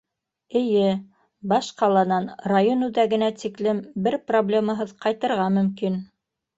Эйе, 0.61 0.87
баш 1.51 1.67
ҡаланан 1.83 2.27
район 2.53 2.89
үҙәгенә 2.89 3.31
тиклем 3.45 3.85
бер 4.09 4.21
проблемаһыҙ 4.33 4.99
ҡайтырға 5.07 5.51
мөмкин. 5.61 6.07